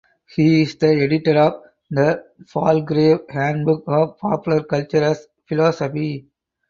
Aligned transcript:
He 0.35 0.63
is 0.63 0.77
the 0.77 0.87
editor 1.03 1.37
of 1.37 1.61
"The 1.91 2.23
Palgrave 2.51 3.19
Handbook 3.29 3.83
of 3.85 4.17
Popular 4.17 4.63
Culture 4.63 5.03
as 5.03 5.27
Philosophy". 5.45 6.25